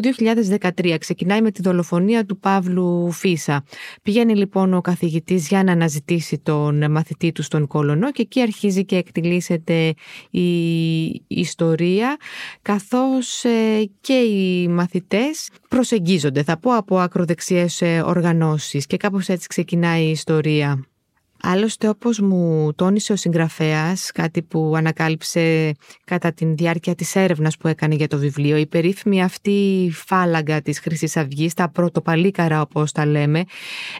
2013, 0.60 0.96
ξεκινάει 1.00 1.42
με 1.42 1.52
τη 1.52 1.62
δολοφονία 1.62 2.26
του 2.26 2.40
Παύλου 2.40 3.12
Φίσα. 3.12 3.64
Πηγαίνει 4.02 4.36
λοιπόν 4.36 4.74
ο 4.74 4.82
καθηγητής 4.82 5.48
για 5.48 5.64
να 5.64 5.71
αναζητήσει 5.72 6.38
τον 6.38 6.92
μαθητή 6.92 7.32
του 7.32 7.44
στον 7.44 7.68
Κολονό 7.68 8.12
και 8.12 8.22
εκεί 8.22 8.42
αρχίζει 8.42 8.86
και 8.86 8.96
εκτιλήσεται 8.96 9.94
η 10.30 11.06
ιστορία 11.28 12.18
καθώς 12.62 13.44
ε, 13.44 13.90
και 14.02 14.14
οι 14.14 14.68
μαθητές 14.68 15.50
προσεγγίζονται 15.70 16.44
θα 16.44 16.58
πω 16.58 16.76
από 16.76 16.98
ακροδεξιές 16.98 17.82
ε, 17.82 18.02
οργανώσεις 18.06 18.86
και 18.86 18.98
κάπως 18.98 19.28
έτσι 19.28 19.48
ξεκινάει 19.48 20.04
η 20.04 20.10
ιστορία. 20.10 20.86
Άλλωστε 21.44 21.88
όπως 21.88 22.20
μου 22.20 22.74
τόνισε 22.76 23.14
ο 23.14 23.16
συγγραφέας, 23.16 24.12
κάτι 24.12 24.42
που 24.42 24.74
ανακάλυψε 24.76 25.72
κατά 26.04 26.32
τη 26.34 26.46
διάρκεια 26.46 26.96
της 26.96 27.16
έρευνας 27.16 27.58
που 27.58 27.68
έκανε 27.68 27.96
για 27.96 28.08
το 28.08 28.18
βιβλίο, 28.18 28.58
η 28.58 28.68
περίφημη 28.68 29.24
αυτή 29.24 29.90
φάλαγγα 29.94 30.62
της 30.62 30.80
χρυσής 30.80 31.18
αυγής, 31.18 31.54
τα 31.54 31.70
πρωτοπαλίκαρα 31.70 32.62
όπως 32.62 32.92
τα 32.92 33.06
λέμε, 33.06 33.44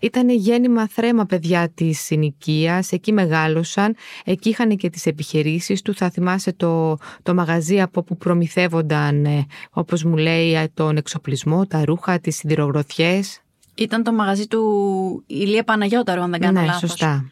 ήταν 0.02 0.30
γέννημα 0.30 0.88
θρέμα 0.88 1.26
παιδιά 1.26 1.70
της 1.70 2.00
συνοικίας, 2.00 2.92
εκεί 2.92 3.12
μεγάλωσαν, 3.12 3.96
εκεί 4.26 4.50
είχαν 4.50 4.78
και 4.78 4.90
τις 4.90 5.06
επιχειρήσεις 5.06 5.82
του, 5.82 5.96
θα 5.96 6.10
θυμάσαι 6.10 6.54
το, 6.54 6.98
το 7.24 7.34
μαγαζί 7.34 7.82
από 7.82 8.04
που 8.04 8.18
προμηθεύονταν, 8.18 9.26
ε, 9.26 9.46
όπως 9.72 10.04
μου 10.04 10.18
λέει, 10.18 10.70
τον 10.74 10.98
εξοπλισμό, 10.98 11.68
τα 11.68 11.86
ρούχα, 11.86 12.20
τις 12.20 12.36
σιδηρογροθιές. 12.36 13.42
Ήταν 13.82 14.04
το 14.04 14.12
μαγαζί 14.14 14.48
του 14.48 15.24
Ηλία 15.28 15.64
Παναγιώταρου, 15.64 16.22
αν 16.22 16.32
δεν 16.32 16.40
κάνω 16.40 16.60
ναι, 16.60 16.66
λάθος. 16.66 16.90
σωστά. 16.90 17.32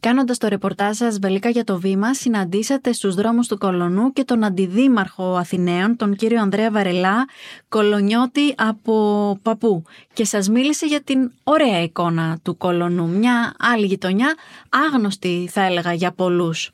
Κάνοντας 0.00 0.38
το 0.38 0.48
ρεπορτάζ 0.48 0.96
σας, 0.96 1.18
Βελίκα, 1.18 1.48
για 1.48 1.64
το 1.64 1.78
βήμα, 1.78 2.14
συναντήσατε 2.14 2.92
στους 2.92 3.14
δρόμους 3.14 3.48
του 3.48 3.58
Κολονού 3.58 4.12
και 4.12 4.24
τον 4.24 4.44
αντιδήμαρχο 4.44 5.34
Αθηναίων, 5.36 5.96
τον 5.96 6.16
κύριο 6.16 6.40
Ανδρέα 6.40 6.70
Βαρελά, 6.70 7.28
κολονιώτη 7.68 8.54
από 8.56 9.38
παππού. 9.42 9.82
Και 10.12 10.24
σας 10.24 10.48
μίλησε 10.48 10.86
για 10.86 11.02
την 11.02 11.30
ωραία 11.44 11.82
εικόνα 11.82 12.38
του 12.42 12.56
Κολονού. 12.56 13.08
Μια 13.08 13.54
άλλη 13.58 13.86
γειτονιά, 13.86 14.34
άγνωστη 14.68 15.48
θα 15.52 15.62
έλεγα 15.62 15.92
για 15.92 16.12
πολλούς. 16.12 16.70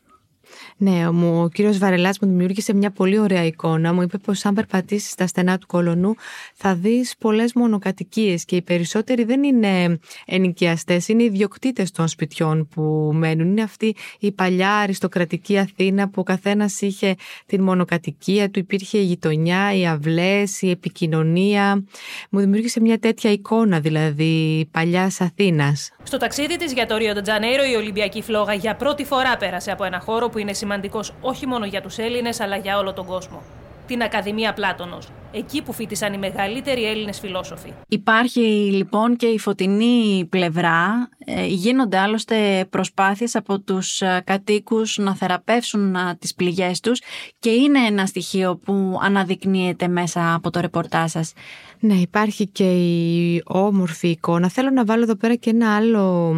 Ναι, 0.77 1.11
μου, 1.11 1.43
ο 1.43 1.49
κύριος 1.49 1.79
Βαρελάς 1.79 2.19
μου 2.19 2.29
δημιούργησε 2.29 2.75
μια 2.75 2.91
πολύ 2.91 3.19
ωραία 3.19 3.45
εικόνα. 3.45 3.93
Μου 3.93 4.03
είπε 4.03 4.19
πως 4.19 4.45
αν 4.45 4.55
περπατήσεις 4.55 5.11
στα 5.11 5.27
στενά 5.27 5.59
του 5.59 5.67
κολονού 5.67 6.15
θα 6.55 6.75
δεις 6.75 7.15
πολλές 7.19 7.53
μονοκατοικίες 7.55 8.45
και 8.45 8.57
οι 8.57 8.63
περισσότεροι 8.63 9.25
δεν 9.25 9.43
είναι 9.43 9.99
ενοικιαστές, 10.27 11.09
είναι 11.09 11.23
ιδιοκτήτες 11.23 11.91
των 11.91 12.09
σπιτιών 12.09 12.69
που 12.69 13.11
μένουν. 13.15 13.49
Είναι 13.49 13.63
αυτή 13.63 13.95
η 14.19 14.33
παλιά 14.33 14.73
αριστοκρατική 14.73 15.59
Αθήνα 15.59 16.09
που 16.09 16.21
ο 16.21 16.23
καθένας 16.23 16.81
είχε 16.81 17.15
την 17.47 17.63
μονοκατοικία 17.63 18.51
του, 18.51 18.59
υπήρχε 18.59 18.99
η 18.99 19.05
γειτονιά, 19.05 19.75
οι 19.75 19.87
αυλές, 19.87 20.63
η 20.63 20.71
επικοινωνία. 20.71 21.85
Μου 22.31 22.41
δημιούργησε 22.41 22.81
μια 22.81 22.99
τέτοια 22.99 23.31
εικόνα 23.31 23.81
δηλαδή 23.81 24.69
παλιάς 24.71 25.21
Αθήνας. 25.21 25.91
Στο 26.03 26.17
ταξίδι 26.17 26.57
της 26.57 26.73
για 26.73 26.87
το 26.87 26.97
Ρίο 26.97 27.23
Τζανέιρο, 27.23 27.65
η 27.65 27.75
Ολυμπιακή 27.75 28.23
φλόγα 28.23 28.55
για 28.55 28.77
πρώτη 28.77 29.05
φορά 29.05 29.37
πέρασε 29.37 29.71
από 29.71 29.85
ένα 29.85 30.01
χώρο 30.01 30.29
που 30.29 30.39
είναι 30.39 30.53
σημαντικός 30.65 31.13
όχι 31.21 31.47
μόνο 31.47 31.67
για 31.67 31.83
τους 31.83 31.99
Έλληνες, 31.99 32.41
αλλά 32.41 32.57
για 32.57 32.79
όλο 32.79 32.93
τον 32.93 33.07
κόσμο. 33.07 33.43
Την 33.87 34.03
Ακαδημία 34.03 34.53
Πλάτωνος, 34.53 35.09
εκεί 35.35 35.63
που 35.63 35.73
φίτησαν 35.73 36.13
οι 36.13 36.19
μεγαλύτεροι 36.19 36.85
Έλληνες 36.85 37.19
φιλόσοφοι. 37.19 37.73
Υπάρχει 37.89 38.41
λοιπόν 38.73 39.17
και 39.17 39.27
η 39.27 39.39
φωτεινή 39.39 40.27
πλευρά. 40.31 41.09
Ε, 41.27 41.47
γίνονται 41.47 41.99
άλλωστε 41.99 42.67
προσπάθειες 42.71 43.35
από 43.35 43.61
τους 43.61 44.01
ε, 44.01 44.23
κατοίκους 44.27 44.99
να 44.99 45.15
θεραπεύσουν 45.15 45.95
ε, 45.95 46.17
τις 46.19 46.35
πληγές 46.35 46.81
τους 46.81 47.03
και 47.39 47.51
είναι 47.51 47.79
ένα 47.79 48.07
στοιχείο 48.07 48.57
που 48.57 48.99
αναδεικνύεται 49.03 49.89
μέσα 49.89 50.35
από 50.35 50.51
το 50.51 50.61
ρεπορτάζ 50.61 51.11
σας. 51.11 51.33
Ναι, 51.81 51.95
υπάρχει 51.95 52.47
και 52.47 52.73
η 52.73 53.43
όμορφη 53.45 54.09
εικόνα. 54.09 54.49
Θέλω 54.49 54.71
να 54.71 54.85
βάλω 54.85 55.03
εδώ 55.03 55.17
πέρα 55.17 55.35
και 55.35 55.51
ένα 55.51 55.77
άλλο, 55.77 56.35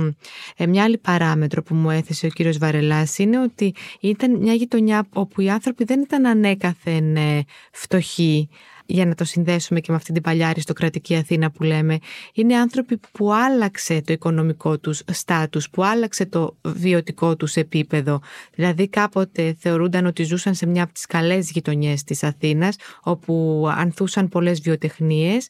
μια 0.69 0.83
άλλη 0.83 0.99
παράμετρο 0.99 1.63
που 1.63 1.75
μου 1.75 1.91
έθεσε 1.91 2.27
ο 2.27 2.29
κύριος 2.29 2.59
Βαρελάς. 2.59 3.19
Είναι 3.19 3.41
ότι 3.41 3.75
ήταν 4.01 4.39
μια 4.39 4.55
γειτονιά 4.55 5.07
όπου 5.15 5.41
οι 5.41 5.51
άνθρωποι 5.51 5.85
δεν 5.85 6.01
ήταν 6.01 6.27
ανέκαθεν 6.27 7.17
φτωχοί 7.73 8.49
για 8.87 9.07
να 9.07 9.15
το 9.15 9.25
συνδέσουμε 9.25 9.81
και 9.81 9.91
με 9.91 9.97
αυτή 9.97 10.13
την 10.13 10.23
παλιά 10.23 10.49
αριστοκρατική 10.49 11.17
Αθήνα 11.17 11.51
που 11.51 11.63
λέμε, 11.63 11.99
είναι 12.33 12.57
άνθρωποι 12.57 13.01
που 13.13 13.33
άλλαξε 13.35 14.03
το 14.03 14.13
οικονομικό 14.13 14.79
τους 14.79 15.03
στάτους, 15.13 15.71
που 15.71 15.85
άλλαξε 15.85 16.27
το 16.27 16.57
βιωτικό 16.63 17.37
τους 17.37 17.57
επίπεδο. 17.57 18.21
Δηλαδή 18.55 18.89
κάποτε 18.89 19.57
θεωρούνταν 19.59 20.07
ότι 20.07 20.23
ζούσαν 20.23 20.55
σε 20.55 20.67
μια 20.67 20.83
από 20.83 20.93
τις 20.93 21.07
καλές 21.07 21.51
γειτονιές 21.51 22.05
της 22.05 22.23
Αθήνας, 22.23 22.77
όπου 23.03 23.65
ανθούσαν 23.77 24.29
πολλές 24.29 24.61
βιοτεχνίες 24.61 25.49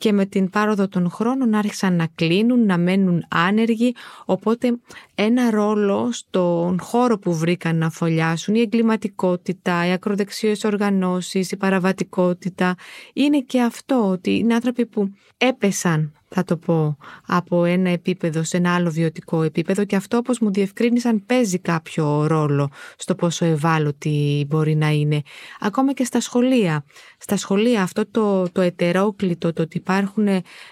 και 0.00 0.12
με 0.12 0.26
την 0.26 0.50
πάροδο 0.50 0.88
των 0.88 1.10
χρόνων 1.10 1.54
άρχισαν 1.54 1.96
να 1.96 2.06
κλείνουν, 2.14 2.66
να 2.66 2.78
μένουν 2.78 3.24
άνεργοι, 3.28 3.94
οπότε 4.24 4.78
ένα 5.14 5.50
ρόλο 5.50 6.08
στον 6.12 6.80
χώρο 6.80 7.18
που 7.18 7.34
βρήκαν 7.34 7.76
να 7.76 7.90
φωλιάσουν, 7.90 8.54
η 8.54 8.60
εγκληματικότητα, 8.60 9.86
οι 9.86 9.92
ακροδεξιές 9.92 10.64
οργανώσεις, 10.64 11.50
η 11.50 11.56
παραβατικότητα, 11.56 12.74
είναι 13.12 13.40
και 13.40 13.60
αυτό 13.60 14.08
ότι 14.10 14.36
είναι 14.36 14.54
άνθρωποι 14.54 14.86
που 14.86 15.12
έπεσαν 15.36 16.12
θα 16.34 16.44
το 16.44 16.56
πω, 16.56 16.96
από 17.26 17.64
ένα 17.64 17.90
επίπεδο 17.90 18.42
σε 18.42 18.56
ένα 18.56 18.74
άλλο 18.74 18.90
βιωτικό 18.90 19.42
επίπεδο 19.42 19.84
και 19.84 19.96
αυτό 19.96 20.16
όπως 20.16 20.38
μου 20.38 20.52
διευκρίνησαν 20.52 21.26
παίζει 21.26 21.58
κάποιο 21.58 22.26
ρόλο 22.26 22.70
στο 22.96 23.14
πόσο 23.14 23.44
ευάλωτη 23.44 24.46
μπορεί 24.48 24.74
να 24.74 24.88
είναι. 24.88 25.22
Ακόμα 25.60 25.92
και 25.92 26.04
στα 26.04 26.20
σχολεία. 26.20 26.84
Στα 27.18 27.36
σχολεία 27.36 27.82
αυτό 27.82 28.06
το, 28.10 28.50
το 28.52 28.60
ετερόκλητο, 28.60 29.52
το 29.52 29.62
ότι 29.62 29.76
υπάρχουν 29.76 30.28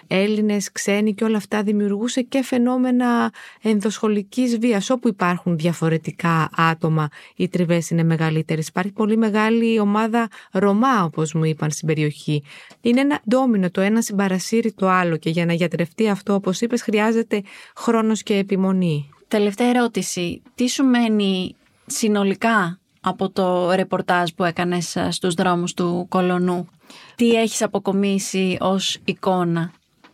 Έλληνες, 0.07 0.71
ξένοι 0.71 1.13
και 1.13 1.23
όλα 1.23 1.37
αυτά 1.37 1.63
δημιουργούσε 1.63 2.21
και 2.21 2.43
φαινόμενα 2.43 3.31
ενδοσχολικής 3.61 4.57
βίας. 4.57 4.89
Όπου 4.89 5.07
υπάρχουν 5.07 5.57
διαφορετικά 5.57 6.49
άτομα, 6.55 7.09
οι 7.35 7.47
τριβές 7.47 7.89
είναι 7.89 8.03
μεγαλύτερες. 8.03 8.67
Υπάρχει 8.67 8.91
πολύ 8.91 9.17
μεγάλη 9.17 9.79
ομάδα 9.79 10.27
Ρωμά 10.51 11.03
όπως 11.03 11.33
μου 11.33 11.43
είπαν 11.43 11.71
στην 11.71 11.87
περιοχή. 11.87 12.43
Είναι 12.81 13.01
ένα 13.01 13.21
ντόμινο, 13.29 13.71
το 13.71 13.81
ένα 13.81 14.01
συμπαρασύρει 14.01 14.71
το 14.71 14.89
άλλο 14.89 15.17
και 15.17 15.29
για 15.29 15.45
να 15.49 15.55
γιατρευτεί 15.55 16.09
αυτό, 16.09 16.33
όπως 16.33 16.61
είπες, 16.61 16.81
χρειάζεται 16.81 17.41
χρόνος 17.75 18.23
και 18.23 18.35
επιμονή. 18.35 19.09
Τελευταία 19.27 19.67
ερώτηση. 19.67 20.41
Τι 20.55 20.67
σου 20.69 20.83
μένει 20.83 21.55
συνολικά 21.85 22.79
από 23.01 23.29
το 23.29 23.71
ρεπορτάζ 23.71 24.29
που 24.35 24.43
έκανες 24.43 24.95
ε, 24.95 25.11
στους 25.11 25.33
δρόμους 25.33 25.73
του 25.73 26.05
Κολονού; 26.09 26.67
Τι 27.15 27.31
έχεις 27.31 27.61
αποκομίσει 27.61 28.57
ως 28.59 28.97
εικόνα; 29.05 29.71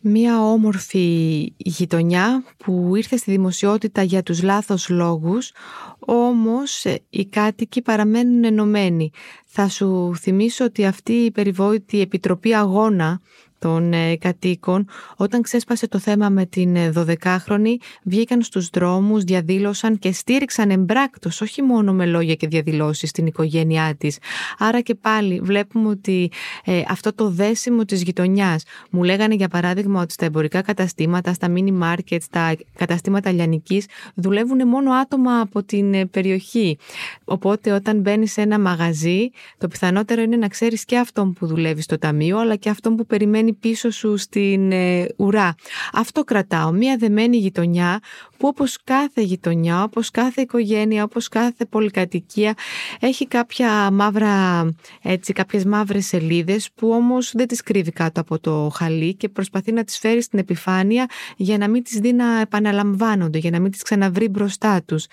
Μία 0.08 0.42
όμορφη 0.42 1.54
γειτονιά 1.58 2.44
που 2.58 2.96
ήρθε 2.96 3.18
στη 3.18 3.32
δημοσιότητα 3.32 4.04
για 4.04 4.24
τους 4.24 4.44
λάθος 4.44 4.90
λόγους, 4.90 5.52
όμως 6.00 6.86
ε, 6.86 7.00
οι 7.10 7.26
κάτοικοι 7.26 7.82
παραμένουν 7.82 8.44
ενωμένοι. 8.44 9.12
Θα 9.46 9.70
σου 9.70 10.16
θυμίσω 10.20 10.66
ότι 10.66 10.86
αυτή 10.86 11.14
η 11.14 11.32
περιβόητη 11.32 12.02
επιτροπή 12.02 12.54
αγώνα 12.54 13.22
των 13.60 13.94
ε, 13.94 14.16
κατοίκων, 14.18 14.88
όταν 15.16 15.42
ξέσπασε 15.42 15.88
το 15.88 16.00
θέμα 16.00 16.30
με 16.30 16.46
την 16.46 16.76
12χρονη, 16.96 17.66
ε, 17.66 17.86
βγήκαν 18.04 18.42
στους 18.42 18.70
δρόμους, 18.70 19.24
διαδήλωσαν 19.24 20.00
και 20.00 20.12
στήριξαν 20.12 20.70
εμπράκτος, 20.70 21.42
όχι 21.42 21.62
μόνο 21.62 21.94
με 21.94 22.06
λόγια 22.06 22.36
και 22.36 22.48
διαδηλώσεις 22.48 23.10
στην 23.10 23.26
οικογένειά 23.26 23.96
της. 23.98 24.18
Άρα 24.58 24.82
και 24.82 24.96
πάλι 24.96 25.40
βλέπουμε 25.44 25.90
ότι 25.90 26.32
ε, 26.64 26.82
αυτό 26.88 27.14
το 27.14 27.30
δέσιμο 27.30 27.86
της 27.86 28.02
γειτονιάς, 28.02 28.64
μου 28.90 29.04
λέγανε 29.04 29.36
για 29.36 29.48
παράδειγμα 29.48 30.02
ότι 30.02 30.14
στα 30.14 30.26
εμπορικά 30.26 30.62
καταστήματα, 30.62 31.34
στα 31.34 31.48
mini 31.56 31.82
market, 31.82 32.18
στα 32.22 32.56
καταστήματα 32.76 33.32
λιανικής, 33.32 33.86
δουλεύουν 34.16 34.68
μόνο 34.68 34.92
άτομα 34.92 35.40
από 35.40 35.64
την 35.64 36.10
περιοχή. 36.10 36.78
Οπότε 37.26 37.72
όταν 37.72 38.00
μπαίνεις 38.00 38.32
σε 38.32 38.42
ένα 38.42 38.60
μαγαζί, 38.60 39.30
το 39.58 39.68
πιθανότερο 39.68 40.22
είναι 40.22 40.36
να 40.36 40.48
ξέρεις 40.48 40.86
και 40.86 40.98
αυτόν 40.98 41.34
που 41.34 41.48
δουλεύει 41.48 41.82
στο 41.82 41.98
ταμείο, 41.98 42.40
αλλά 42.40 42.56
και 42.56 42.70
αυτόν 42.70 42.96
που 42.96 43.06
περιμένει 43.06 43.45
μένει 43.46 43.58
πίσω 43.58 43.92
σου 43.92 44.18
στην 44.18 44.72
ε, 44.72 45.08
ουρά. 45.18 45.56
Αυτό 45.94 46.24
κρατάω, 46.24 46.72
μια 46.72 46.98
δεμένη 46.98 47.38
γειτονιά 47.38 48.00
που 48.38 48.48
όπως 48.48 48.78
κάθε 48.84 49.22
γειτονιά, 49.22 49.84
όπως 49.84 50.12
κάθε 50.12 50.42
οικογένεια, 50.42 51.04
όπως 51.04 51.28
κάθε 51.28 51.66
πολυκατοικία 51.66 52.54
έχει 53.00 53.28
κάποια 53.28 53.92
μαύρα, 53.92 54.70
έτσι, 55.02 55.34
κάποιες 55.34 55.66
μαύρες 55.66 56.06
σελίδες 56.06 56.70
που 56.76 56.90
όμως 56.90 57.32
δεν 57.34 57.48
τις 57.48 57.62
κρύβει 57.62 57.92
κάτω 57.92 58.22
από 58.22 58.40
το 58.40 58.72
χαλί 58.76 59.16
και 59.16 59.30
προσπαθεί 59.30 59.72
να 59.72 59.84
τις 59.84 59.98
φέρει 59.98 60.22
στην 60.22 60.40
επιφάνεια 60.40 61.06
για 61.36 61.58
να 61.58 61.68
μην 61.68 61.84
τις 61.84 62.00
δει 62.00 62.14
να 62.14 62.40
επαναλαμβάνονται, 62.40 63.38
για 63.38 63.52
να 63.52 63.60
μην 63.60 63.72
τις 63.72 63.82
ξαναβρει 63.82 64.30
μπροστά 64.30 64.82
τους. 64.86 65.06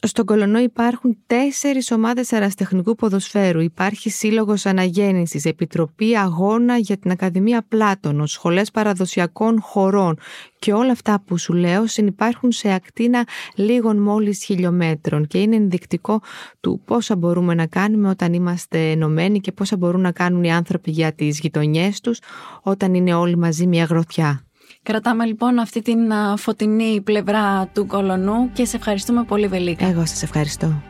Στον 0.00 0.24
Κολονό 0.24 0.58
υπάρχουν 0.58 1.16
τέσσερις 1.26 1.90
ομάδες 1.90 2.32
αραστεχνικού 2.32 2.94
ποδοσφαίρου. 2.94 3.60
Υπάρχει 3.60 4.10
Σύλλογος 4.10 4.66
Αναγέννησης, 4.66 5.44
Επιτροπή 5.44 6.16
Αγώνα 6.16 6.76
για 6.76 6.96
την 6.96 7.10
Ακαδημία 7.10 7.64
Πλάτωνος, 7.78 8.32
Σχολές 8.32 8.70
Παραδοσιακών 8.70 9.60
Χωρών 9.60 10.18
και 10.58 10.72
όλα 10.72 10.92
αυτά 10.92 11.22
που 11.26 11.38
σου 11.38 11.52
λέω 11.52 11.86
συνυπάρχουν 11.86 12.52
σε 12.52 12.72
ακτίνα 12.72 13.26
λίγων 13.54 14.02
μόλις 14.02 14.44
χιλιόμετρων 14.44 15.26
και 15.26 15.38
είναι 15.38 15.56
ενδεικτικό 15.56 16.20
του 16.60 16.80
πόσα 16.84 17.16
μπορούμε 17.16 17.54
να 17.54 17.66
κάνουμε 17.66 18.08
όταν 18.08 18.32
είμαστε 18.32 18.90
ενωμένοι 18.90 19.40
και 19.40 19.52
πόσα 19.52 19.76
μπορούν 19.76 20.00
να 20.00 20.12
κάνουν 20.12 20.44
οι 20.44 20.52
άνθρωποι 20.52 20.90
για 20.90 21.12
τις 21.12 21.38
γειτονιές 21.38 22.00
τους 22.00 22.18
όταν 22.62 22.94
είναι 22.94 23.14
όλοι 23.14 23.36
μαζί 23.36 23.66
μια 23.66 23.84
γροθιά. 23.84 24.42
Κρατάμε 24.82 25.24
λοιπόν 25.24 25.58
αυτή 25.58 25.82
την 25.82 25.98
φωτεινή 26.36 27.00
πλευρά 27.00 27.66
του 27.74 27.86
κολονού 27.86 28.50
και 28.52 28.64
σε 28.64 28.76
ευχαριστούμε 28.76 29.24
πολύ 29.24 29.46
Βελίκα. 29.46 29.86
Εγώ 29.86 30.06
σας 30.06 30.22
ευχαριστώ. 30.22 30.82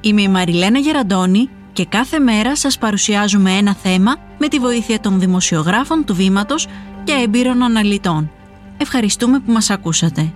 Είμαι 0.00 0.22
η 0.22 0.28
Μαριλένα 0.28 0.78
Γεραντώνη 0.78 1.48
και 1.72 1.84
κάθε 1.84 2.18
μέρα 2.18 2.56
σας 2.56 2.78
παρουσιάζουμε 2.78 3.50
ένα 3.50 3.74
θέμα 3.74 4.16
με 4.38 4.48
τη 4.48 4.58
βοήθεια 4.58 5.00
των 5.00 5.20
δημοσιογράφων 5.20 6.04
του 6.04 6.14
Βήματος 6.14 6.66
και 7.04 7.12
έμπειρων 7.12 7.62
αναλυτών. 7.62 8.30
Ευχαριστούμε 8.76 9.38
που 9.38 9.52
μας 9.52 9.70
ακούσατε. 9.70 10.32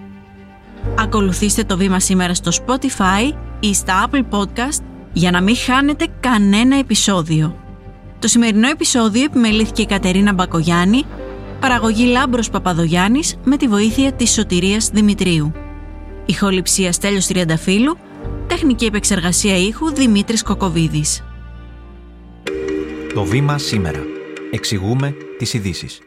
Ακολουθήστε 0.98 1.64
το 1.64 1.76
Βήμα 1.76 2.00
σήμερα 2.00 2.34
στο 2.34 2.50
Spotify 2.66 3.32
ή 3.60 3.74
στα 3.74 4.08
Apple 4.08 4.22
Podcast 4.30 4.82
για 5.12 5.30
να 5.30 5.40
μην 5.40 5.56
χάνετε 5.56 6.06
κανένα 6.20 6.78
επεισόδιο. 6.78 7.56
Το 8.18 8.28
σημερινό 8.28 8.68
επεισόδιο 8.68 9.24
επιμελήθηκε 9.24 9.82
η 9.82 9.86
Κατερίνα 9.86 10.32
Μπακογιάννη, 10.32 11.04
παραγωγή 11.60 12.04
Λάμπρος 12.04 12.50
Παπαδογιάννης 12.50 13.36
με 13.44 13.56
τη 13.56 13.68
βοήθεια 13.68 14.12
της 14.12 14.32
Σωτηρίας 14.32 14.90
Δημητρίου. 14.92 15.52
Ηχοληψία 16.26 16.92
Στέλιος 16.92 17.26
Τριανταφύλου, 17.26 17.96
τεχνική 18.46 18.84
επεξεργασία 18.84 19.56
ήχου 19.56 19.90
Δημήτρης 19.90 20.42
Κοκοβίδης. 20.42 21.24
Το 23.14 23.24
Βήμα 23.24 23.58
σήμερα. 23.58 24.02
Εξηγούμε 24.50 25.16
τις 25.38 25.54
ειδήσεις. 25.54 26.00